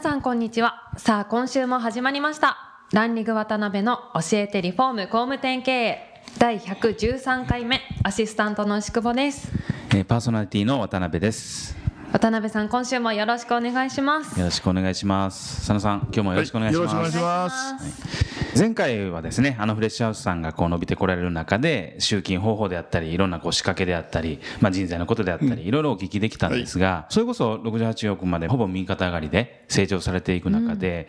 [0.00, 0.90] さんこんにちは。
[0.96, 2.56] さあ今週も始まりました。
[2.90, 6.22] ランリグ渡辺の教えてリフォーム工務店経営。
[6.38, 9.52] 第113回目アシスタントの牛久保です。
[9.90, 11.76] えーパーソナリティの渡辺です。
[12.12, 14.40] 渡辺さん今週もよろしくお願いします。
[14.40, 15.58] よろしくお願いします。
[15.58, 16.94] 佐野さん、今日もよろしくお願いします。
[16.94, 17.78] はいよろしくお願いしま
[18.24, 31.08] す前回はですね、あのフレッシュハウスさんがこう伸びてこられる中で、集金方法であったり、いろんなこう仕掛けであったり、まあ人材のことであったり、いろいろお聞きできたんですが、それこそ68億までほぼ右肩上がりで成長されていく中で、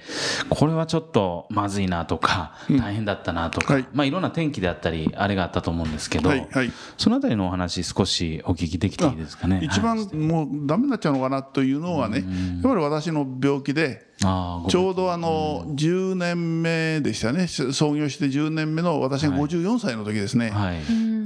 [0.50, 3.88] これはちょっとまずいなとか、大変だったなとか、はい。
[3.94, 6.72] まあいろんな転機であったり、あれがあったと思うんですけど、はいはい。
[6.98, 9.62] そのあたりのお話少しお聞きできていいですかね？
[9.64, 20.78] 一番もうダメになっちゃうのかなというのはね、やっぱり私の病気で、ちょうどあの10年目でしたね、創業して10年目の私が54歳の時ですね、はい。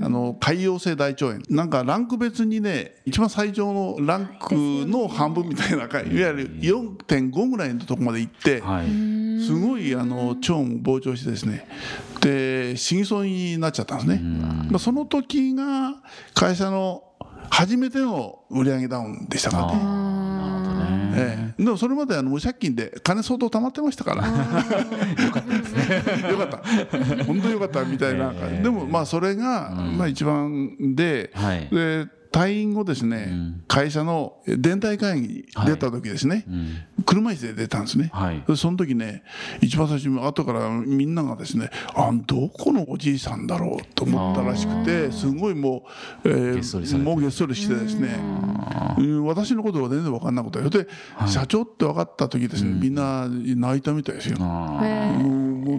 [0.02, 8.86] あの潰瘍性大腸炎、なんかランク別にね、一番最上のランクの半分みたいな、いわゆる4.5ぐらいのところまで行って、はい。
[9.46, 11.68] すごいあの腸も膨張してですね。
[12.22, 14.20] で死にそうになっちゃったんですね、
[14.72, 15.94] まあ、その時が
[16.34, 17.04] 会社の
[17.52, 20.05] 初めての売上ダウンでしたからね。
[21.16, 24.28] ええ、でもそれまであの無借金で金相当貯まってましたから。
[24.28, 26.58] よかったですねよかった。
[27.24, 31.68] 本当によかったみたいな感じ、でもまあそれが、まあ一番で,、はい。
[31.72, 33.32] で退院後ですね、
[33.70, 36.46] 会社の伝体会議に出た時ですね、
[37.06, 38.44] 車椅子で出たんですね、はい。
[38.46, 39.24] でその時ね
[39.62, 45.86] 一番最初に後からみんながですねあどこのおじいさんだろうと思ったらしくてすごいも
[46.26, 48.20] う、えーげっそりされてもうげっそりしてですね。
[48.98, 49.26] うん。
[49.26, 50.70] 私のことが全然分かんなかったよ。
[50.70, 50.88] で、
[51.28, 54.38] 社長って分かった時ですね、みんな泣いたみたいですよ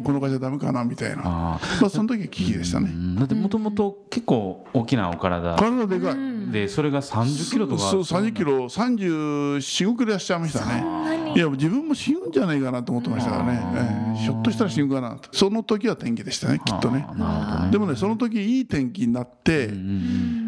[0.01, 1.23] この会社ダメかなみたいな。
[1.25, 2.89] あまあその時は危機でしたね。
[2.89, 6.37] ーだってもともと結構大きなお体体でかい。
[6.51, 7.83] でそれが30キロとか。
[7.83, 14.19] そう30キロ34、5キロ痩せちゃいましたねいや自分も死ぬんじゃないかなと思ってましたからね、ええ。
[14.23, 15.17] ひょっとしたら死ぬかな。
[15.17, 17.07] とその時は天気でしたねきっとね。
[17.71, 19.69] でもねその時いい天気になって、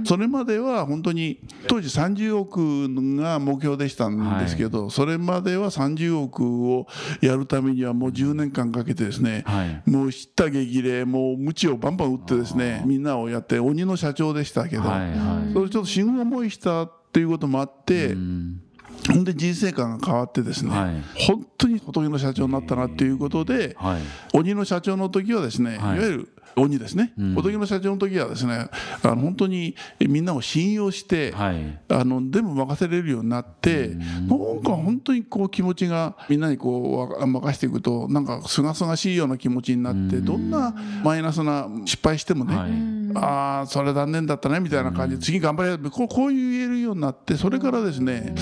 [0.09, 6.87] それまでは本当に当時30億が目標でしたんですけど、それまでは30億を
[7.21, 9.83] やるためにはもう10年間かけてですね、はい。
[9.91, 18.63] もう知った激励もう鞭をバンバン打ってですねみんなをやって鬼の社長でしたけど、それちょっと死ぬ思いしたっていうこともあって、うん。
[19.09, 21.03] ほんで人生観が変わってですね、はい。
[21.27, 24.03] 本当に仏の社長になったなっていうことで、はい。
[24.33, 25.97] 鬼の社長の時はですね、はい。
[25.97, 28.69] い、わゆる鬼ですね、仏の社長の時はですね
[29.03, 31.79] あの本当にみんなを信用して、はい。
[31.91, 42.71] あの全部任せれるようになって、なんか本当にこう気持ちがみんなにこうわ任していくとなんかすがすがしいような気持ちになって、どんなマイナスな失敗してもね、はい。
[43.15, 48.35] ああそれ残念だったねみたいな感じで次頑張れこうこう言えるようになってそれからですね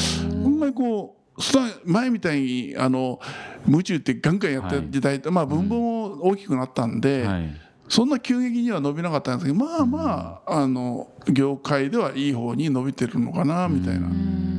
[0.43, 3.21] ほんまにこう前みたいにあの
[3.69, 14.09] 夢中ってガンガンやってる時代まあ分母も大きくなったんで、はいそんな急激には伸びなかったんですけどまあまああの業界ではいい方に伸びてるのかなみたいな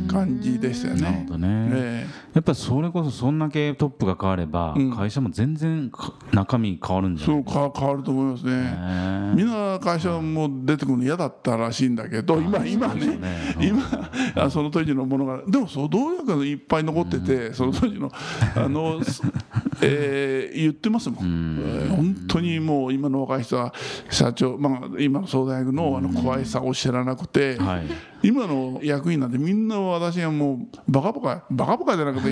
[0.07, 1.01] 感じでしたよね。
[1.01, 1.47] なるほどね。
[1.71, 9.33] えやっぱりそれこそそんだけトップが変われば会社も全然か中身変わるんえじゃないそうか変わると思いますね。
[9.35, 13.55] みんな会社も出てくるの嫌だったらしいんだけど今今ねね。
[13.59, 18.11] 今あその当時のものがでもそうどうやかいっぱい残っててその当時の
[18.55, 19.01] あの、
[19.81, 23.73] えー言ってますもん、えー本当にもう今の若い人は
[24.09, 27.85] 社長、まあ、今の総大学のあの怖いさを知らなくて、はい。
[28.23, 32.29] 今の役員なんてみんな私がもうバカバカバカバカじゃなくて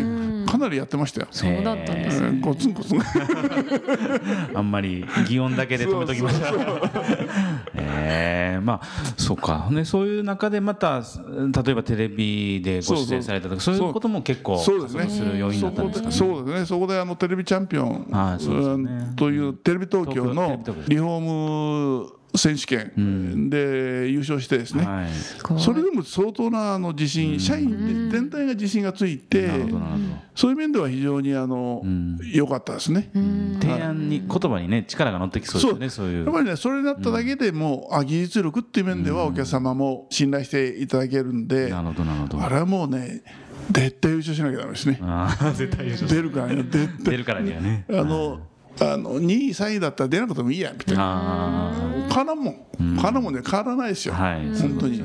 [0.58, 1.28] かなりやってましたよ。
[1.32, 3.00] そうだったんですえーゴツンゴツン。
[4.56, 6.54] あんまり擬音だけで止めときました。
[7.76, 8.82] ええまあ
[9.18, 9.68] そうか。
[9.72, 11.02] ねそういう中でまた
[11.66, 15.10] 例えばテレビでご出演されたとかそういうことも結構そうですね。
[15.10, 16.12] する要因だったんですかね。
[16.14, 16.66] そうですね。
[16.66, 18.92] そこであのテレビチャンピオンはいそうですよね。
[19.10, 23.50] うんというテレビ東京のリフォーム選手権。
[23.50, 24.88] で優勝してですね、
[25.58, 29.50] それでも相当なあの自信、社員全体が自信がついて、
[30.36, 31.84] そういう面では非常にあの
[32.34, 33.10] 良かったですね。
[33.14, 33.20] ど。
[33.60, 36.08] 提案に言葉にね力が乗ってきそうですよねそう。
[36.08, 36.26] いう。
[36.26, 36.34] やっ。
[36.34, 42.42] ぱりねそれだっただけでもう、あ技術力っていう面ではお客様も信頼していただけるんで、なるほどなるほど。
[42.42, 43.24] あれはもうね
[43.72, 45.00] 絶対優勝しなきゃダメですね。
[45.02, 47.86] ああ絶対優勝出るからね絶対出るからにはね。
[47.90, 48.40] あの
[48.80, 51.04] あの2位3位だったら出なくてもいいやみたいな。
[51.04, 51.72] あ
[52.10, 52.66] 変わらんもん。
[52.78, 54.60] 変わらんもんね変わらないですよ、はい。
[54.60, 55.00] 本当に。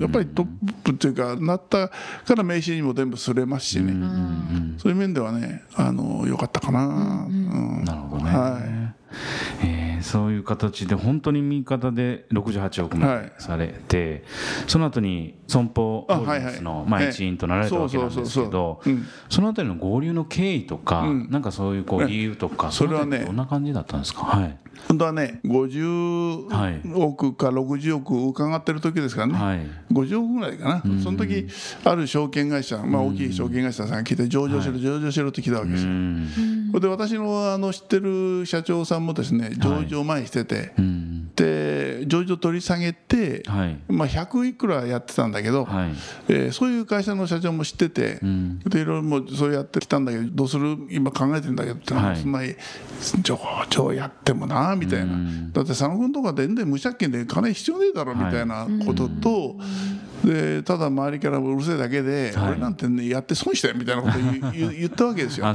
[0.00, 0.46] やっぱりトッ
[0.82, 1.94] プっていうかなったか
[2.34, 3.92] ら名刺にも全部すれますしね、
[4.78, 7.82] そういう面ではねあの良かったかな、うん。
[7.82, 8.60] あなるほどね、は
[9.62, 9.66] い。
[9.66, 14.22] えーそういう形で本当に右肩で68億まはいでされて、
[14.66, 18.80] その後に損保ホールディングスのまあ一員となられたわけなんですけど
[19.30, 21.30] そのあたりの合流の経緯とか、うん。
[21.30, 23.20] なんかそういうこう理由とか、それはね。
[23.20, 24.20] どんな感じだったんですか？
[24.24, 24.58] はい。
[24.88, 29.66] 本当はね50億か60億伺ってる時ですからね、はい。
[29.90, 31.46] 50億ぐらいかな、その時
[31.84, 36.28] ある証券会社、まあ、大きい証券会社さんが来て上場しろ、上場しろって来たわけですよ、うん
[36.74, 41.30] それで私のあの知ってる社長さんもですね上場前にしてて、うん。
[41.36, 43.78] で上場取り下げて、はい。
[43.86, 45.90] まあ、100いくらやってたんだけど、はい。
[46.26, 48.58] えーそういう会社の社長も知ってて、ん。
[48.58, 50.76] でいろいろもうそうやってきたんだけどどうする？
[50.90, 52.16] 今考えてるんだけどって、はい。
[52.16, 52.56] そんなに
[53.22, 53.38] 上
[53.70, 55.52] 場やってもなみたいな、うん。
[55.52, 59.56] だって佐野君とか全然無借金で金必要ねえだろみたいなことと、
[60.24, 62.50] でただ周りからうるせえだけで、はい。
[62.52, 64.18] 俺なんて、ね、やって損したよみたいなこと
[64.52, 65.46] 言う 言ったわけですよ。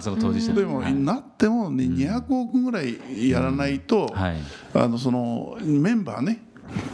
[0.56, 4.38] でも、なっても、ね、200億ぐらいやらないと、はい。
[4.74, 6.42] あのそのメンバーね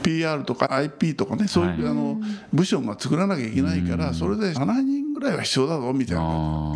[0.03, 1.91] PR とか IP とかねそういう、はい。
[1.91, 2.19] あの
[2.53, 6.21] 部署が作らなきゃいけないから、それで7人ぐらいは必要だぞみたいな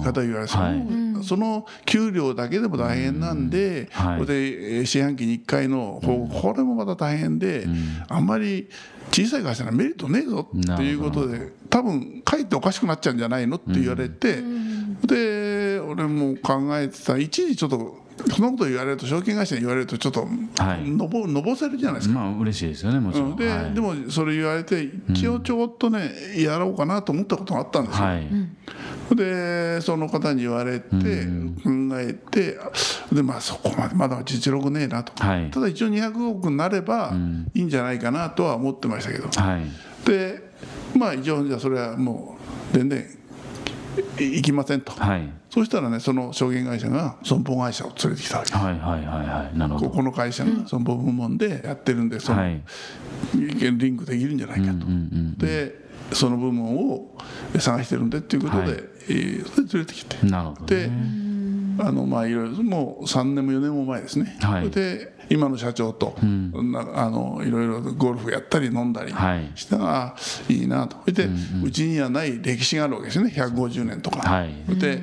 [0.04, 0.80] 方言われて、そはい。
[0.86, 4.20] のその給料だけでも大変なんで、はい。
[4.22, 7.68] それでえー四半期に1回の、こうこれもまた大変で、
[8.08, 8.70] あんまり
[9.12, 14.44] 小さい会社にはメリットねえぞっていうことで多分かえっておかしくなっちゃうんじゃないのって言われて、
[15.06, 17.18] で俺も考えてた。
[17.18, 18.00] 一時ちょっと
[18.32, 20.28] そんなこと言われると証券会社に言われるとちょっと
[20.58, 20.90] はい。
[20.90, 22.20] のぼのぼせるじゃないですか。
[22.20, 23.36] まあ嬉しいですよねもちろん、うん。
[23.38, 28.06] ではい、でもそれ言われて一応ちょっとね、やろうかなと思ったことがあったんですよ。
[28.06, 28.28] はい、
[29.16, 31.00] でその方に言われて考
[31.94, 32.58] えて
[33.12, 35.50] でまあそこまでまだ実力ねえなと、はい。
[35.52, 37.12] ただ一応200億になれば
[37.54, 39.64] いいんじゃないかなとは思ってましたけど、はい。
[40.06, 40.50] で
[40.96, 42.38] まあ一応じゃあそれはも
[42.74, 43.06] う全然
[44.20, 45.30] い行きませんと、はい。
[45.50, 49.58] そしたらねその証券会社が損保会社を連れてきたわけはいはいはいはい。
[49.58, 49.90] なるほど。
[49.90, 52.62] ここの会社が損保部門でやってるんでその、はい。
[53.36, 55.38] リンクできるんじゃないかと、うんうん。
[55.38, 57.18] でその部門を
[57.60, 58.72] 探してるんでっていうことで、はい。
[58.72, 60.26] えーそれで連れてきて。
[60.26, 61.30] なるほどでね
[61.82, 64.70] あのまあいろいろもう3年も4年も前ですね、はい。
[64.70, 69.52] それで今の社長と、なあのいろいろゴルフやったり飲んだりはい。
[69.56, 70.16] したら、
[70.50, 70.98] い、いなと。
[71.02, 71.30] それで
[71.64, 73.32] うち、にはない歴史があるわけですね。
[73.34, 74.76] 150年とか、はい。
[74.76, 75.02] で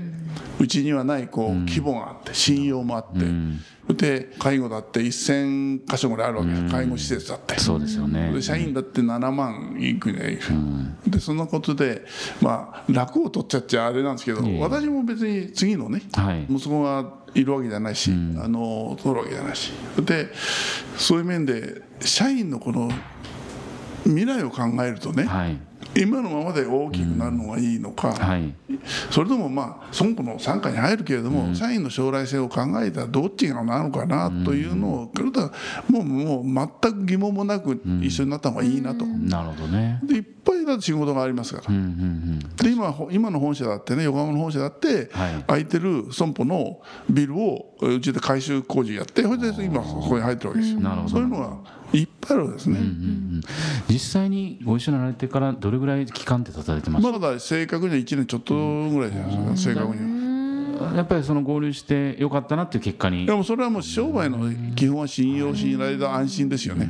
[0.58, 3.20] うちにはないこう規模があって信用もあって、
[3.86, 6.50] それで介護だって1000箇所ぐらいあるわけ。
[6.50, 7.58] です、介護施設だって。
[7.60, 8.32] そうですよね。
[8.32, 10.36] で社員だって7万いくらい。
[10.36, 10.40] る、
[11.06, 12.04] でそんなことで、
[12.40, 16.46] まあ、楽を取っちゃっちゃあれなんですけど、私も別に次のね、はい。
[16.50, 19.72] 息子がいるわけじゃないし、あの取るわけじゃないし。
[20.04, 20.28] で
[20.96, 22.90] そういう面で社員のこの
[24.04, 25.58] 未来を考えるとね、はい。
[25.96, 28.52] 今のままで大きくなるのがいいのか、はい
[29.10, 35.12] それともまあ損保の傘下に入るけれども、社員の将来性を考えたらどっちがなのかなというのを、
[35.88, 39.04] もうもう全く疑問もなく一緒になった方がいいなと。
[39.06, 40.00] なるほどね。
[40.04, 41.64] でいっぱいだ仕事がありますから。
[41.68, 42.38] うんうんうん。
[42.56, 45.44] で今ほ今の本社だってね横浜の本社だって、はい。
[45.46, 50.80] 空いてる損保のビルをうちで改修工事やってそれで今そこに入ってるわけですよ。
[50.80, 51.56] なるほどそういうのが
[51.92, 52.78] いっぱいあるわけですね。
[52.78, 53.42] うんうん
[53.88, 57.06] 実際にご一緒になられてからどれぐらい期間って経たれてます？
[57.06, 60.92] まだ正確には1年ちょっとぐらいじゃないですか、正確には。
[60.94, 63.24] やっぱりその合流してよかったなっていう結果に。
[63.24, 64.38] でもそれはもう商売の
[64.74, 66.88] 基本は信用信頼と安心ですよね。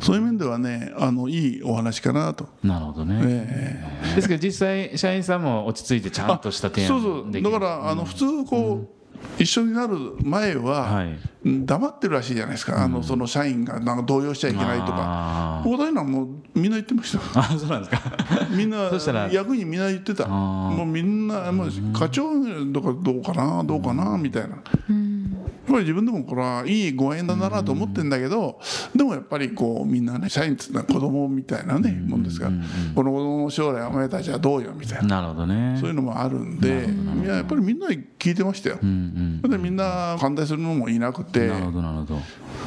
[0.00, 2.48] そういう面ではねあのいいお話かなと。
[2.62, 7.42] なるほどね、えですけど実際社員さんも落ち着いてちゃんとした提そうそう。
[7.42, 8.98] だからあの普通こう、
[9.38, 11.18] 一緒になる前は、はい。
[11.44, 14.94] 黙ってるらしいじゃないですか、あのその社員がなんか動揺しちゃいけないとか。
[14.96, 17.18] あ大台のはもうみんな言ってました。
[17.40, 18.02] ーあそうなんですか。
[18.50, 19.32] みんなそしたら。
[19.32, 20.24] 役員みんな言ってた。
[20.24, 20.28] ー。
[20.28, 22.32] もうみんなもう課長
[22.72, 24.48] とかどうかなどうかなみたいな。
[24.48, 24.62] やっ
[25.68, 28.60] ぱり自分でもこれはいいご縁だなと思ってんだけど、
[28.94, 32.52] でもやっぱりこうみんなね社員っていうのは子供みたいなねもんですから、
[32.94, 35.20] この子供の将来お前たちはどうよみたいな。
[35.20, 35.76] なるほどね。
[35.80, 36.88] そういうのもあるんで、
[37.24, 38.78] いややっぱりみんなに聞いてましたよ。
[38.82, 42.20] うんうんでみんな反対するのもいなくて、なるほどなるほど。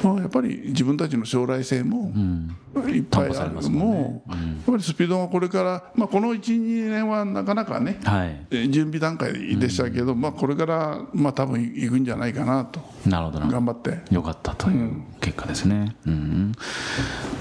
[0.04, 2.56] まあ、やっぱり自分たちの将来性もうん。
[2.90, 3.52] いっぱいある。
[3.52, 8.48] ますもやっぱりスピードがこれから、まあ、この12年はなかなかねはい。
[8.52, 14.00] え準備段階でしたけど、まあ、これから、まあ、多分行くんじゃないかなとなるほど頑張って。
[14.10, 16.52] どよかったという結果ですね、うん。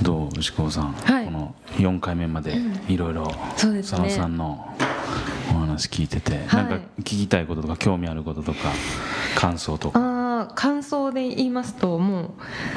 [0.02, 1.24] どう牛久保さん、はい。
[1.26, 2.56] この4回目まで
[2.88, 4.66] いろいろ佐野さんの
[5.50, 6.64] お話聞いてて、はい。
[6.64, 8.58] なんか聞きたいこととか興味あることとか
[9.34, 10.19] 感想とか
[10.54, 12.30] 感想で言いますともう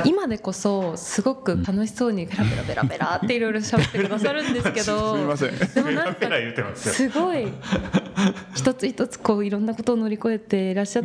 [0.05, 5.57] 今でこそすごく楽しそうにベラベラベラベラっていろいろ喋ってくださるんですけど すみません。
[5.57, 6.27] でもなんか
[6.75, 7.47] すすごい
[8.55, 11.03] 一つ一つこういろんなことを乗り越えていらっしゃっ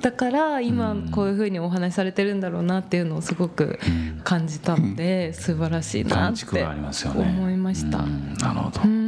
[0.00, 3.78] たから今こういうふうにお話しされてるんだろうなっていうのをすごく
[4.22, 7.98] 感じたので素晴らしいなって思いました。
[7.98, 8.34] うん。
[8.38, 9.03] なるほど、うん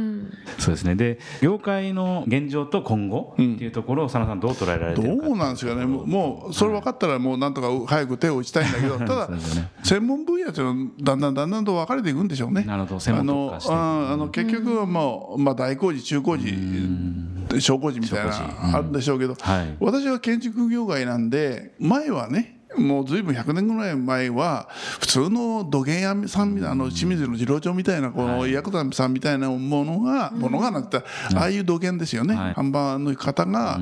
[0.57, 0.95] そうですね。
[0.95, 5.37] で業界の現状と今後っていうところを佐野さんどう捉えられてどるかう。
[5.37, 9.29] なんですかね、もうもうそれ分かったら、もうなんとか早く手を打ちたいんだけど、 ただ
[9.83, 12.63] 専門分野というのは、だんだんだんだんと分かれていくんでしょうね。
[12.63, 16.53] なるほど専門あのああの結局はもう、まあ、大工事、中工事、
[17.59, 24.67] 小工事みたいな、あるんでしょうけど、はい私は建築業界なんで、前はね、もうずいぶん100年ぐらい前は
[24.99, 31.05] 普通の土建屋さんみたいなあの清水の次郎長みたいなこの薬団さんみたいなものが、ものがなくて
[31.35, 32.55] ああいう土建ですよね、はい。
[32.55, 33.79] 看板の方が、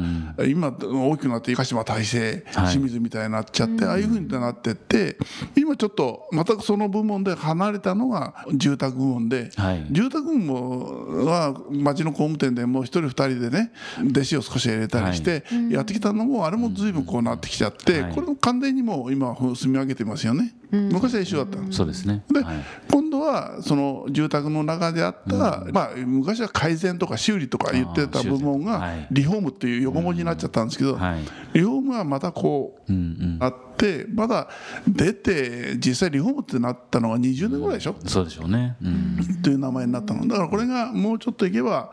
[0.47, 2.71] 今大きくなって鹿島大成はい。
[2.71, 5.17] 清水みたいになっちゃって、ああいうふうになってって
[5.55, 9.87] 今ちょっとまたその部門で離れたのが住宅部門で、はい。
[9.91, 13.71] 住宅部門は町の工務店でもう一人二人でね
[14.09, 18.13] 弟子を少し入れたりしてやってきたのもあれも随分こうなってきちゃって、はい。
[18.13, 20.53] これも完全にも今住み上げてますよね、
[20.91, 21.73] 昔は一緒だった。
[21.73, 22.23] そうですね。
[22.31, 22.55] で、はい。
[22.91, 31.19] 今度はその住宅の中であった、まあ、昔は改善とか修理とか言ってた部門がリフォームっていう横文字になっちゃったんですけど、はい。
[31.53, 33.37] リフォームはまたこううんうん。
[33.39, 34.47] あってまだ
[34.87, 38.77] 出て実際リフォームってなったのが20年ぐらいでしょ、そうでしょうね。
[38.81, 39.41] うん。
[39.41, 40.27] という名前になったの。
[40.27, 41.91] だからこれがもうちょっといけば、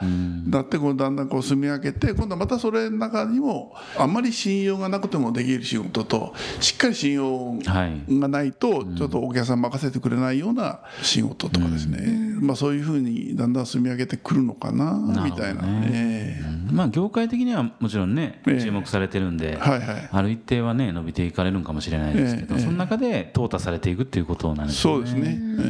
[0.48, 15.62] だってこうだんだんこう住み分けて今度はまたそれの中にもあんまり信用がなくてもできる仕事としっかり信用はいがないとちょっとお客さん任せてくれないような仕事とかですね、まあ、そういうふうにだんだん住み分けてくるのかなみたいな。
[15.62, 16.40] ね。
[16.72, 18.62] まあ業界的にはもちろんねええ。
[18.62, 20.08] 注目されてるんで、はいはい。
[20.10, 22.60] ある一定はね伸びていかれるんかもしれないですけど、ええ。
[22.62, 24.78] その中で淘汰されていくっていうことなんでね。
[24.78, 25.62] そうですね、え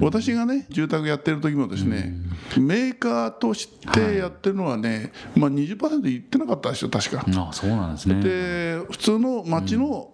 [0.00, 0.04] え。
[0.04, 2.14] 私がね住宅やってる時もですね、
[2.58, 7.24] メーカーとしてやってるのはね、まあ、20%いってなかったですよ確か。
[7.26, 8.20] あそうなんですね。
[8.22, 10.10] で普通の町の、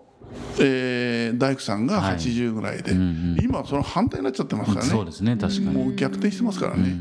[0.60, 5.66] えー大工さんがはい80ぐらいで、うんうん今はその反対になっちゃってますからねそうですね確かに。
[5.70, 6.96] もう逆転してますからね、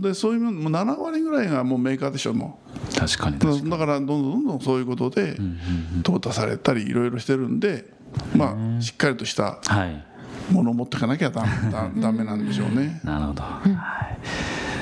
[0.00, 2.60] でそういうものもう7割ぐらいがもうメーカーでしょも
[2.98, 3.66] 確かに確かに。
[3.66, 5.36] うだからどんどんどんどんそういうことで
[6.02, 7.86] 淘汰されたりいろいろしてるんで
[8.34, 10.04] まあしっかりとしたはい。
[10.52, 13.00] ものを持っていかなきゃだだダメなんでしょうね。
[13.04, 13.42] なるほど。
[13.42, 13.76] はい。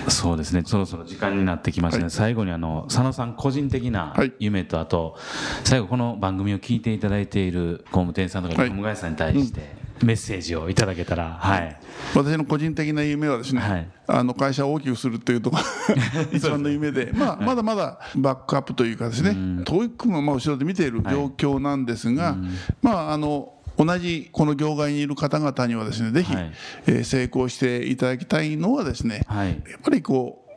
[0.08, 0.62] そうですね。
[0.64, 2.04] そろそろ時間になってきましたね。
[2.04, 2.10] はい。
[2.10, 4.32] 最後にあの佐野さん個人的なはい。
[4.38, 5.16] 夢とあと
[5.64, 8.68] 最後この番組を聞いていただいている工務店さんとかはい。
[8.68, 11.78] リフォーム会社さんに対してメッセージをいただけたらはい。
[12.14, 13.88] 私の個人的な夢はですね、はい。
[14.06, 22.36] あの会社を大きくするっていうところが 一番の夢で、まあ、まだまだバックアップというかですね、TOEIC もまあ後ろで見ている状況なんですが、
[22.82, 26.52] まああの同じこの業界にいる方々にはですねぜひ、はい
[26.86, 29.48] えー成功していただきたいのはですね、はい。
[29.48, 30.50] やっぱりこう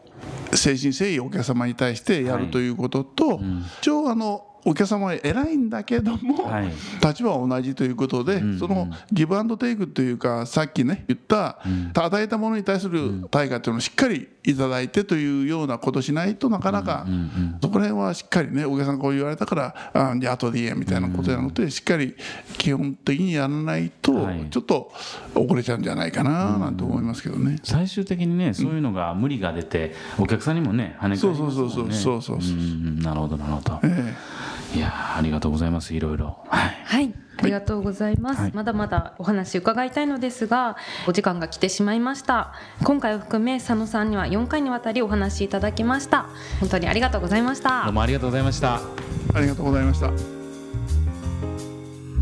[0.51, 3.39] 誠心誠意お客様に対してやるということと、
[3.81, 6.71] 一応あのお客様は偉いんだけども、はい。
[7.03, 11.59] 立場は同じということで、そのギブアンドテイクというかさっきね言った、
[11.93, 17.05] 与えたものに対する対価というのをしっかりいただいてというようなことしないとなかなか、
[17.61, 22.15] そこら辺はしっかりねお客さんがこう言われたからあじゃあ後でいいやみたいなことじゃなくてしっかり
[22.57, 24.47] 基本的にやらないと、はい。
[24.49, 24.91] ちょっと
[25.35, 27.59] 遅れちゃうんじゃないかななんて思いますけどね。
[27.63, 34.13] 最終的にねそういうのが無理が出てお客さんにもね跳ね返りますもんねそうそうそうそうそうそううんなるほどなるほどえ
[34.75, 36.37] いやーありがとうございますいろいろ。
[36.49, 36.77] はい。
[36.85, 38.51] はい、ありがとうございます、はい。
[38.53, 42.53] まだまだお話伺いたいのですがお時間が来てしまいました。
[42.83, 46.27] 今回を含め佐野さんには4回にわたりお話しいただきました。
[46.59, 47.83] 本当にありがとうございました。
[47.83, 48.75] どうもありがとうございました。
[49.33, 50.11] ありがとうございました。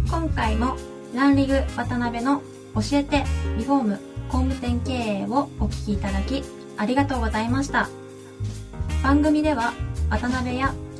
[0.09, 0.75] 今回も
[1.13, 2.41] ランリグ渡辺の
[2.75, 3.23] 教えて
[3.57, 3.99] リフォーム
[4.29, 6.43] 工務店経営をお聞きいただき
[6.77, 7.87] ありがとうございました。
[9.03, 9.73] 番組では
[10.09, 10.73] 渡辺や